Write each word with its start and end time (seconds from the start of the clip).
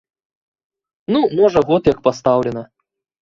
Ну 1.17 1.21
можа 1.41 1.63
год 1.69 1.91
як 1.91 2.01
пастаўлена. 2.07 2.63